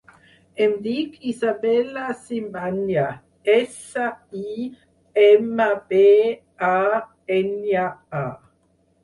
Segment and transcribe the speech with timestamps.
[0.67, 3.03] Em dic Isabella Simbaña:
[3.57, 4.07] essa,
[4.41, 4.65] i,
[5.27, 6.03] ema, be,
[6.73, 6.81] a,
[7.39, 7.87] enya,
[8.23, 8.25] a.